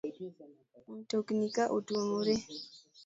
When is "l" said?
2.41-2.45